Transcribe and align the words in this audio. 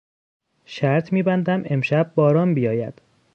شرط 0.65 1.13
میبندم 1.13 1.61
امشب 1.65 2.11
باران 2.15 2.53
بیاید. 2.53 3.01